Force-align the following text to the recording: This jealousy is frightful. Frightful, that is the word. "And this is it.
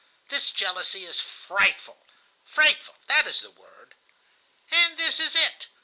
This 0.29 0.49
jealousy 0.49 1.05
is 1.05 1.19
frightful. 1.19 2.07
Frightful, 2.43 2.95
that 3.05 3.27
is 3.27 3.41
the 3.41 3.51
word. 3.51 3.93
"And 4.71 4.97
this 4.97 5.19
is 5.19 5.35
it. 5.35 5.67